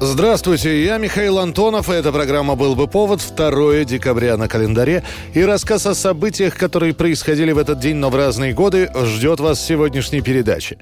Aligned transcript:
Здравствуйте, 0.00 0.84
я 0.84 0.96
Михаил 0.98 1.40
Антонов, 1.40 1.90
и 1.90 1.92
эта 1.92 2.12
программа 2.12 2.54
«Был 2.54 2.76
бы 2.76 2.86
повод» 2.86 3.20
2 3.36 3.84
декабря 3.84 4.36
на 4.36 4.46
календаре. 4.46 5.02
И 5.34 5.42
рассказ 5.42 5.86
о 5.86 5.94
событиях, 5.94 6.56
которые 6.56 6.94
происходили 6.94 7.50
в 7.50 7.58
этот 7.58 7.80
день, 7.80 7.96
но 7.96 8.08
в 8.08 8.14
разные 8.14 8.52
годы, 8.52 8.88
ждет 8.94 9.40
вас 9.40 9.58
в 9.58 9.66
сегодняшней 9.66 10.20
передаче. 10.20 10.78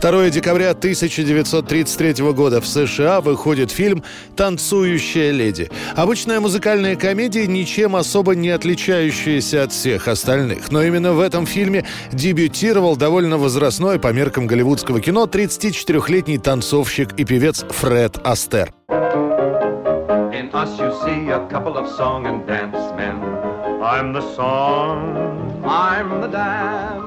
2 0.00 0.30
декабря 0.30 0.70
1933 0.70 2.32
года 2.32 2.60
в 2.60 2.66
США 2.66 3.20
выходит 3.20 3.70
фильм 3.70 4.04
«Танцующая 4.36 5.32
леди». 5.32 5.70
Обычная 5.96 6.38
музыкальная 6.38 6.94
комедия, 6.94 7.46
ничем 7.46 7.96
особо 7.96 8.34
не 8.36 8.50
отличающаяся 8.50 9.64
от 9.64 9.72
всех 9.72 10.06
остальных. 10.06 10.70
Но 10.70 10.82
именно 10.82 11.12
в 11.12 11.20
этом 11.20 11.46
фильме 11.46 11.84
дебютировал 12.12 12.96
довольно 12.96 13.38
возрастной 13.38 13.98
по 13.98 14.12
меркам 14.12 14.46
голливудского 14.46 15.00
кино 15.00 15.24
34-летний 15.24 16.38
танцовщик 16.38 17.12
и 17.16 17.24
певец 17.24 17.64
Фред 17.68 18.18
Астер. 18.24 18.72
In 20.32 20.52
us 20.52 20.78
you 20.78 20.92
see 21.04 21.30
a 21.30 21.46
couple 21.50 21.76
of 21.76 21.88
song 21.96 22.26
and 22.26 22.46
dance 22.46 22.76
men. 22.96 23.20
I'm 23.82 24.12
the 24.12 24.22
song, 24.36 25.62
I'm 25.64 26.20
the 26.20 26.28
dance. 26.28 26.97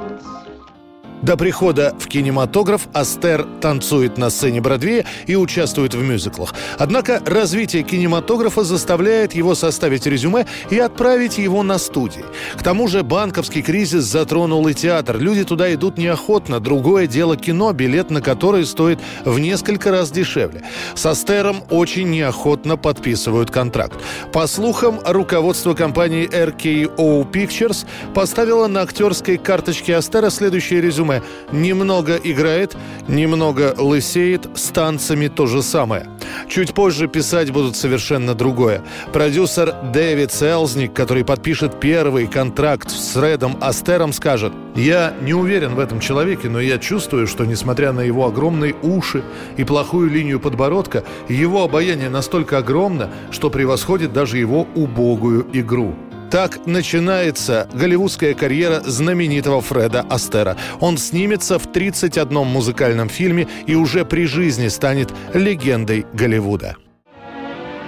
До 1.21 1.37
прихода 1.37 1.93
в 1.99 2.07
кинематограф 2.07 2.87
Астер 2.93 3.45
танцует 3.61 4.17
на 4.17 4.31
сцене 4.31 4.59
Бродвея 4.59 5.05
и 5.27 5.35
участвует 5.35 5.93
в 5.93 6.01
мюзиклах. 6.01 6.55
Однако 6.79 7.21
развитие 7.23 7.83
кинематографа 7.83 8.63
заставляет 8.63 9.33
его 9.33 9.53
составить 9.53 10.07
резюме 10.07 10.47
и 10.71 10.79
отправить 10.79 11.37
его 11.37 11.61
на 11.61 11.77
студии. 11.77 12.25
К 12.57 12.63
тому 12.63 12.87
же 12.87 13.03
банковский 13.03 13.61
кризис 13.61 14.05
затронул 14.05 14.67
и 14.67 14.73
театр. 14.73 15.19
Люди 15.19 15.43
туда 15.43 15.71
идут 15.71 15.99
неохотно. 15.99 16.59
Другое 16.59 17.05
дело 17.05 17.37
кино, 17.37 17.71
билет 17.71 18.09
на 18.09 18.21
которое 18.21 18.65
стоит 18.65 18.99
в 19.23 19.37
несколько 19.37 19.91
раз 19.91 20.09
дешевле. 20.09 20.63
С 20.95 21.05
Астером 21.05 21.57
очень 21.69 22.09
неохотно 22.09 22.77
подписывают 22.77 23.51
контракт. 23.51 23.99
По 24.33 24.47
слухам, 24.47 24.99
руководство 25.05 25.75
компании 25.75 26.27
RKO 26.27 27.29
Pictures 27.31 27.85
поставило 28.15 28.65
на 28.65 28.81
актерской 28.81 29.37
карточке 29.37 29.95
Астера 29.95 30.31
следующее 30.31 30.81
резюме. 30.81 31.10
Немного 31.51 32.15
играет, 32.15 32.75
немного 33.07 33.75
лысеет, 33.77 34.47
с 34.55 34.69
танцами 34.69 35.27
то 35.27 35.47
же 35.47 35.61
самое. 35.61 36.07
Чуть 36.47 36.73
позже 36.73 37.07
писать 37.07 37.51
будут 37.51 37.75
совершенно 37.75 38.33
другое. 38.33 38.83
Продюсер 39.11 39.73
Дэвид 39.93 40.31
Селзник, 40.31 40.93
который 40.93 41.25
подпишет 41.25 41.79
первый 41.79 42.27
контракт 42.27 42.89
с 42.89 43.15
Редом 43.15 43.57
Астером, 43.61 44.13
скажет 44.13 44.53
«Я 44.75 45.13
не 45.21 45.33
уверен 45.33 45.75
в 45.75 45.79
этом 45.79 45.99
человеке, 45.99 46.49
но 46.49 46.59
я 46.59 46.77
чувствую, 46.77 47.27
что, 47.27 47.45
несмотря 47.45 47.91
на 47.91 48.01
его 48.01 48.25
огромные 48.25 48.75
уши 48.81 49.23
и 49.57 49.63
плохую 49.63 50.09
линию 50.09 50.39
подбородка, 50.39 51.03
его 51.27 51.63
обаяние 51.63 52.09
настолько 52.09 52.59
огромно, 52.59 53.09
что 53.31 53.49
превосходит 53.49 54.13
даже 54.13 54.37
его 54.37 54.67
убогую 54.75 55.47
игру». 55.53 55.95
Так 56.31 56.65
начинается 56.65 57.67
голливудская 57.73 58.33
карьера 58.33 58.79
знаменитого 58.79 59.61
Фреда 59.61 60.05
Астера. 60.09 60.55
Он 60.79 60.97
снимется 60.97 61.59
в 61.59 61.67
31 61.69 62.47
музыкальном 62.47 63.09
фильме 63.09 63.47
и 63.67 63.75
уже 63.75 64.05
при 64.05 64.25
жизни 64.25 64.69
станет 64.69 65.11
легендой 65.33 66.05
Голливуда. 66.13 66.77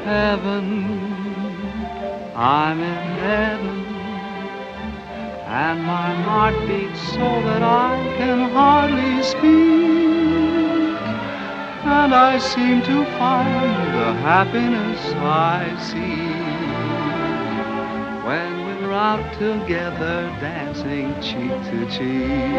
heaven. 0.05 0.67
I'm 2.35 2.79
in 2.81 3.03
heaven. 3.23 3.85
And 5.47 5.81
my 5.83 6.13
heart 6.27 6.55
beats 6.67 7.01
so 7.13 7.41
that 7.47 7.63
I 7.63 8.13
can 8.17 8.49
hardly 8.49 9.23
speak. 9.23 10.97
And 11.85 12.13
I 12.13 12.39
seem 12.39 12.81
to 12.81 13.05
find 13.17 13.93
the 13.93 14.13
happiness 14.29 15.01
I 15.15 15.75
see 15.79 16.17
when 16.17 16.39
we're 16.39 16.42
out 19.13 19.33
together 19.33 20.27
dancing 20.41 21.13
cheek 21.21 21.51
to 21.69 21.85
cheek. 21.91 22.53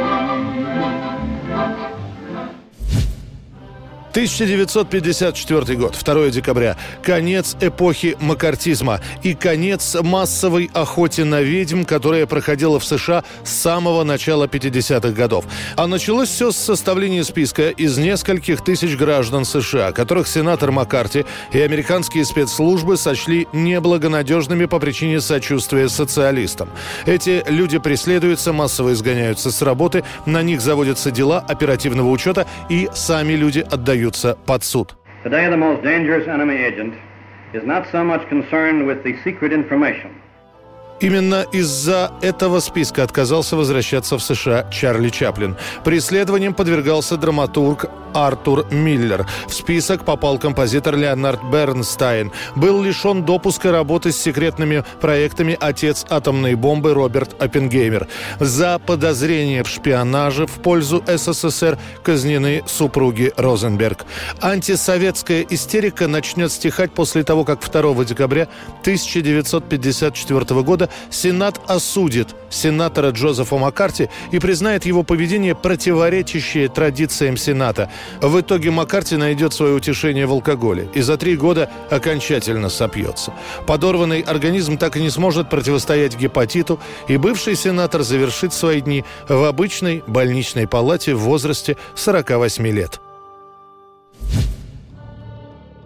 1954 4.15 5.77
год, 5.77 5.99
2 6.01 6.31
декабря. 6.31 6.77
Конец 7.03 7.57
эпохи 7.61 8.17
макартизма 8.21 9.01
и 9.25 9.35
конец 9.35 9.97
массовой 10.01 10.71
охоте 10.73 11.25
на 11.25 11.43
ведьм, 11.43 11.83
которая 11.83 12.25
проходила 12.27 12.79
в 12.79 12.85
США 12.85 13.25
с 13.43 13.51
самого 13.51 14.05
начала 14.05 14.47
50-х 14.47 15.11
годов. 15.11 15.47
А 15.75 15.89
началось 15.89 16.29
все 16.29 16.53
с 16.53 16.57
составления 16.57 17.25
списка 17.25 17.71
из 17.71 17.99
нескольких 17.99 18.63
тысяч 18.63 18.97
граждан 18.97 19.45
США, 19.45 19.91
которых 19.91 20.29
сенатор 20.29 20.71
Маккарти 20.71 21.25
и 21.53 21.59
американские 21.59 22.25
спецслужбы 22.25 22.97
сочли 22.97 23.49
неблагонадежными 23.53 24.67
по 24.67 24.79
причине 24.79 25.21
сочувствия 25.21 25.89
социалистам. 25.89 26.69
Эти 27.05 27.43
люди 27.49 27.79
преследуются, 27.79 28.53
массово 28.53 28.93
изгоняются 28.93 29.51
с 29.51 29.61
работы, 29.61 30.05
на 30.25 30.45
них 30.45 30.61
заводятся 30.61 31.11
дела 31.11 31.41
оперативного 31.41 32.11
учета 32.11 32.47
и 32.69 32.89
сами 32.95 33.33
люди 33.33 33.59
отдаются 34.05 34.37
под 34.47 34.63
суд. 34.63 34.95
Agent 35.25 36.95
is 37.55 37.65
not 37.65 37.87
so 37.91 38.05
much 38.05 38.29
concerned 38.29 38.87
with 38.87 39.03
the 39.05 39.15
secret 39.25 39.53
information. 39.53 40.24
Именно 41.01 41.45
из-за 41.53 42.13
этого 42.23 42.61
списка 42.61 43.03
отказался 43.03 43.57
возвращаться 43.57 44.17
в 44.17 44.23
США 44.23 44.69
Чарли 44.71 45.09
Чаплин. 45.09 45.57
Преследованием 45.85 46.55
подвергался 46.55 47.17
драматург 47.17 47.87
Артур 48.15 48.67
Миллер. 48.71 49.27
В 49.49 49.53
список 49.53 50.05
попал 50.05 50.39
композитор 50.39 50.97
Леонард 50.97 51.43
Бернстайн. 51.51 52.33
Был 52.55 52.83
лишен 52.83 53.25
допуска 53.25 53.73
работы 53.73 54.13
с 54.13 54.17
секретными 54.17 54.85
проектами 55.01 55.59
отец 55.61 56.07
атомной 56.09 56.55
бомбы 56.55 56.95
Роберт 56.95 57.43
Оппенгеймер. 57.43 58.07
За 58.39 58.79
подозрение 58.79 59.65
в 59.65 59.69
шпионаже 59.69 60.47
в 60.47 60.63
пользу 60.63 61.03
СССР 61.07 61.79
казнены 62.03 62.63
супруги 62.67 63.33
Розенберг. 63.37 64.07
Антисоветская 64.41 65.45
истерика 65.51 66.07
начнет 66.07 66.53
стихать 66.53 66.93
после 66.93 67.25
того, 67.25 67.45
как 67.45 67.61
2 67.61 68.05
декабря 68.05 68.49
1954 68.83 70.63
года 70.63 70.84
Сенат 71.11 71.61
осудит 71.67 72.35
сенатора 72.51 73.11
Джозефа 73.11 73.57
Маккарти 73.57 74.09
и 74.31 74.39
признает 74.39 74.87
его 74.87 75.03
поведение 75.03 75.55
противоречащее 75.55 76.69
традициям 76.69 77.37
Сената. 77.37 77.91
В 78.21 78.41
итоге 78.41 78.71
Маккарти 78.71 79.17
найдет 79.17 79.53
свое 79.53 79.75
утешение 79.75 80.27
в 80.27 80.33
алкоголе 80.33 80.89
и 80.95 81.01
за 81.01 81.17
три 81.17 81.37
года 81.37 81.71
окончательно 81.91 82.69
сопьется. 82.69 83.33
Подорванный 83.67 84.21
организм 84.21 84.79
так 84.79 84.97
и 84.97 85.01
не 85.01 85.11
сможет 85.11 85.51
противостоять 85.51 86.17
гепатиту, 86.17 86.79
и 87.09 87.17
бывший 87.17 87.57
сенатор 87.57 88.03
завершит 88.03 88.53
свои 88.53 88.81
дни 88.81 89.05
в 89.29 89.45
обычной 89.45 90.03
больничной 90.07 90.67
палате 90.67 91.15
в 91.15 91.21
возрасте 91.21 91.77
48 91.95 92.67
лет. 92.69 93.04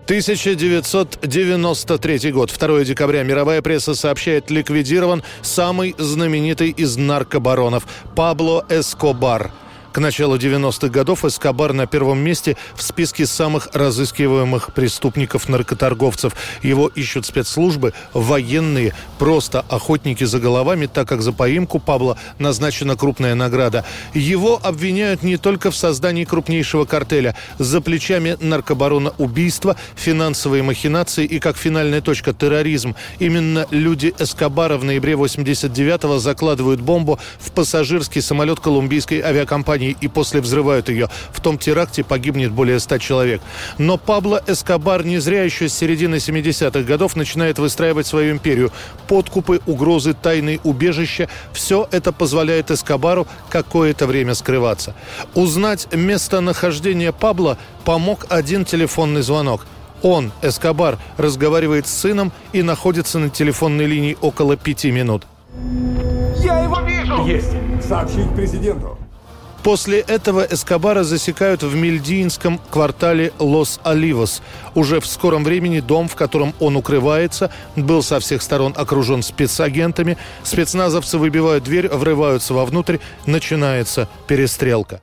1993 0.08 2.32
год, 2.32 2.50
2 2.50 2.84
декабря. 2.84 3.22
Мировая 3.24 3.60
пресса 3.60 3.94
сообщает, 3.94 4.50
ликвидирован 4.50 5.22
самый 5.42 5.94
знаменитый 5.98 6.70
из 6.70 6.96
наркобаронов 6.96 7.86
Пабло 8.16 8.64
Эскобар. 8.70 9.52
К 9.92 10.00
началу 10.00 10.36
90-х 10.36 10.88
годов 10.88 11.24
Эскобар 11.24 11.72
на 11.72 11.86
первом 11.86 12.18
месте 12.18 12.58
в 12.74 12.82
списке 12.82 13.24
самых 13.26 13.68
разыскиваемых 13.72 14.74
преступников-наркоторговцев. 14.74 16.34
Его 16.62 16.88
ищут 16.88 17.24
спецслужбы, 17.24 17.94
военные, 18.12 18.94
просто 19.18 19.64
охотники 19.68 20.24
за 20.24 20.40
головами, 20.40 20.86
так 20.86 21.08
как 21.08 21.22
за 21.22 21.32
поимку 21.32 21.78
Пабло 21.78 22.18
назначена 22.38 22.96
крупная 22.96 23.34
награда. 23.34 23.86
Его 24.12 24.60
обвиняют 24.62 25.22
не 25.22 25.38
только 25.38 25.70
в 25.70 25.76
создании 25.76 26.24
крупнейшего 26.24 26.84
картеля. 26.84 27.34
За 27.58 27.80
плечами 27.80 28.36
наркобарона 28.40 29.14
убийства, 29.16 29.74
финансовые 29.96 30.62
махинации 30.62 31.24
и, 31.24 31.38
как 31.38 31.56
финальная 31.56 32.02
точка, 32.02 32.34
терроризм. 32.34 32.94
Именно 33.20 33.66
люди 33.70 34.14
Эскобара 34.18 34.76
в 34.76 34.84
ноябре 34.84 35.14
89-го 35.14 36.18
закладывают 36.18 36.82
бомбу 36.82 37.18
в 37.38 37.52
пассажирский 37.52 38.20
самолет 38.20 38.60
колумбийской 38.60 39.20
авиакомпании 39.20 39.77
компании 39.78 39.96
и 40.00 40.08
после 40.08 40.40
взрывают 40.40 40.88
ее, 40.88 41.08
в 41.32 41.40
том 41.40 41.58
теракте 41.58 42.02
погибнет 42.04 42.52
более 42.52 42.80
100 42.80 42.98
человек. 42.98 43.40
Но 43.78 43.96
Пабло 43.96 44.42
Эскобар 44.46 45.04
не 45.04 45.18
зря 45.18 45.44
еще 45.44 45.68
с 45.68 45.74
середины 45.74 46.16
70-х 46.16 46.82
годов 46.82 47.16
начинает 47.16 47.58
выстраивать 47.58 48.06
свою 48.06 48.32
империю. 48.32 48.70
Подкупы, 49.06 49.60
угрозы, 49.66 50.14
тайные 50.14 50.60
убежища– 50.64 51.28
все 51.52 51.88
это 51.92 52.12
позволяет 52.12 52.70
Эскобару 52.70 53.26
какое-то 53.50 54.06
время 54.06 54.34
скрываться. 54.34 54.94
Узнать 55.34 55.88
местонахождение 55.92 57.12
Пабло 57.12 57.56
помог 57.84 58.26
один 58.28 58.64
телефонный 58.64 59.22
звонок– 59.22 59.66
он, 60.00 60.30
Эскобар, 60.42 60.96
разговаривает 61.16 61.88
с 61.88 61.90
сыном 61.90 62.30
и 62.52 62.62
находится 62.62 63.18
на 63.18 63.30
телефонной 63.30 63.86
линии 63.86 64.16
около 64.20 64.56
пяти 64.56 64.92
минут. 64.92 65.26
Я 66.36 66.60
его 66.60 66.80
вижу! 66.82 67.26
Есть! 67.26 67.50
Сообщить 67.82 68.32
президенту. 68.36 68.97
После 69.68 70.00
этого 70.00 70.46
Эскобара 70.50 71.04
засекают 71.04 71.62
в 71.62 71.76
Мельдинском 71.76 72.58
квартале 72.70 73.34
Лос-Оливос. 73.38 74.40
Уже 74.74 74.98
в 74.98 75.06
скором 75.06 75.44
времени 75.44 75.80
дом, 75.80 76.08
в 76.08 76.14
котором 76.14 76.54
он 76.58 76.76
укрывается, 76.76 77.52
был 77.76 78.02
со 78.02 78.18
всех 78.18 78.40
сторон 78.40 78.72
окружен 78.74 79.22
спецагентами. 79.22 80.16
Спецназовцы 80.42 81.18
выбивают 81.18 81.64
дверь, 81.64 81.88
врываются 81.88 82.54
вовнутрь, 82.54 82.96
начинается 83.26 84.08
перестрелка. 84.26 85.02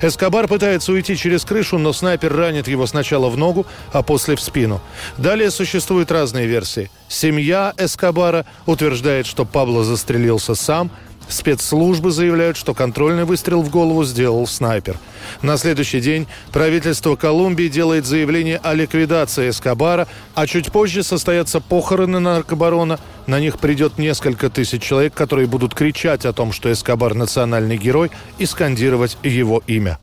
Эскобар 0.00 0.48
пытается 0.48 0.92
уйти 0.92 1.16
через 1.16 1.44
крышу, 1.44 1.78
но 1.78 1.92
снайпер 1.92 2.34
ранит 2.34 2.68
его 2.68 2.86
сначала 2.86 3.28
в 3.28 3.36
ногу, 3.36 3.66
а 3.92 4.02
после 4.02 4.36
в 4.36 4.40
спину. 4.40 4.80
Далее 5.16 5.50
существуют 5.50 6.10
разные 6.10 6.46
версии. 6.46 6.90
Семья 7.08 7.72
Эскобара 7.76 8.46
утверждает, 8.66 9.26
что 9.26 9.44
Пабло 9.44 9.84
застрелился 9.84 10.54
сам– 10.54 10.90
Спецслужбы 11.28 12.12
заявляют, 12.12 12.56
что 12.56 12.74
контрольный 12.74 13.24
выстрел 13.24 13.62
в 13.62 13.70
голову 13.70 14.04
сделал 14.04 14.46
снайпер. 14.46 14.96
На 15.42 15.56
следующий 15.56 16.00
день 16.00 16.26
правительство 16.52 17.16
Колумбии 17.16 17.68
делает 17.68 18.06
заявление 18.06 18.58
о 18.62 18.74
ликвидации 18.74 19.50
Эскобара, 19.50 20.06
а 20.34 20.46
чуть 20.46 20.70
позже 20.70 21.02
состоятся 21.02 21.60
похороны 21.60 22.20
наркобарона. 22.20 23.00
На 23.26 23.40
них 23.40 23.58
придет 23.58 23.98
несколько 23.98 24.50
тысяч 24.50 24.82
человек, 24.82 25.14
которые 25.14 25.48
будут 25.48 25.74
кричать 25.74 26.24
о 26.24 26.32
том, 26.32 26.52
что 26.52 26.72
Эскобар– 26.72 27.14
национальный 27.14 27.76
герой, 27.76 28.10
и 28.38 28.46
скандировать 28.46 29.18
его 29.22 29.62
имя. 29.66 29.98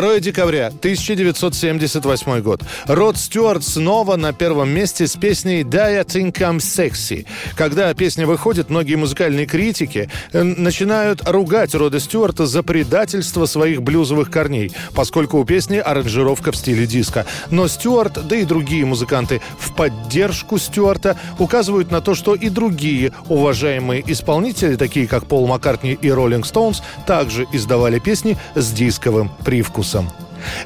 2 0.00 0.20
декабря 0.20 0.66
1978 0.66 2.40
год. 2.42 2.60
Род 2.86 3.16
Стюарт 3.16 3.64
снова 3.64 4.16
на 4.16 4.34
первом 4.34 4.68
месте 4.68 5.06
с 5.06 5.16
песней 5.16 5.62
«Die 5.62 5.78
I 5.78 6.02
Think 6.02 6.34
I'm 6.34 6.58
Sexy». 6.58 7.26
Когда 7.54 7.94
песня 7.94 8.26
выходит, 8.26 8.68
многие 8.68 8.96
музыкальные 8.96 9.46
критики 9.46 10.10
э, 10.32 10.42
начинают 10.42 11.26
ругать 11.26 11.74
Рода 11.74 11.98
Стюарта 11.98 12.44
за 12.44 12.62
предательство 12.62 13.46
своих 13.46 13.80
блюзовых 13.82 14.30
корней, 14.30 14.70
поскольку 14.94 15.38
у 15.38 15.46
песни 15.46 15.78
аранжировка 15.78 16.52
в 16.52 16.56
стиле 16.56 16.86
диска. 16.86 17.24
Но 17.50 17.66
Стюарт, 17.66 18.28
да 18.28 18.36
и 18.36 18.44
другие 18.44 18.84
музыканты 18.84 19.40
в 19.58 19.74
поддержку 19.74 20.58
Стюарта 20.58 21.18
указывают 21.38 21.90
на 21.90 22.02
то, 22.02 22.14
что 22.14 22.34
и 22.34 22.50
другие 22.50 23.12
уважаемые 23.30 24.04
исполнители, 24.06 24.76
такие 24.76 25.06
как 25.06 25.24
Пол 25.24 25.46
Маккартни 25.46 25.98
и 25.98 26.10
Роллинг 26.10 26.44
Стоунс, 26.44 26.82
также 27.06 27.46
издавали 27.50 27.98
песни 27.98 28.36
с 28.54 28.70
дисковым 28.72 29.30
привкусом 29.42 29.85
вкусом. 29.86 30.10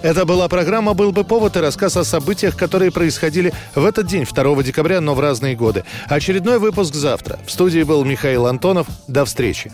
Это 0.03 0.25
была 0.25 0.49
программа 0.49 0.95
«Был 0.95 1.13
бы 1.13 1.25
повод» 1.25 1.57
и 1.57 1.61
рассказ 1.61 1.97
о 1.97 2.05
событиях, 2.05 2.57
которые 2.57 2.91
происходили 2.91 3.53
в 3.75 3.85
этот 3.85 4.07
день, 4.07 4.25
2 4.25 4.63
декабря, 4.63 5.01
но 5.01 5.15
в 5.15 5.21
разные 5.21 5.55
годы. 5.55 5.85
Очередной 6.09 6.59
выпуск 6.59 6.95
завтра. 6.95 7.39
В 7.47 7.51
студии 7.51 7.83
был 7.83 8.05
Михаил 8.05 8.47
Антонов. 8.47 8.87
До 9.07 9.25
встречи. 9.25 9.71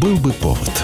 Был 0.00 0.16
бы 0.16 0.32
повод. 0.32 0.81